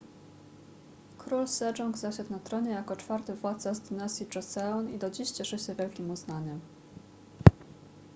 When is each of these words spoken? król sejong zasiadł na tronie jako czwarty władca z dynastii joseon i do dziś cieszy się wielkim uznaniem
król 1.17 1.47
sejong 1.47 1.97
zasiadł 1.97 2.31
na 2.33 2.39
tronie 2.39 2.71
jako 2.71 2.95
czwarty 2.95 3.35
władca 3.35 3.73
z 3.73 3.81
dynastii 3.81 4.25
joseon 4.35 4.89
i 4.89 4.97
do 4.97 5.09
dziś 5.11 5.29
cieszy 5.31 5.59
się 5.59 5.75
wielkim 5.75 6.11
uznaniem 6.11 6.59